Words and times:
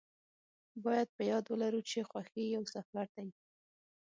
باید 0.85 1.07
په 1.15 1.21
یاد 1.31 1.45
ولرو 1.47 1.81
چې 1.89 2.07
خوښي 2.09 2.45
یو 2.55 2.63
سفر 2.73 3.05
دی. 3.15 3.29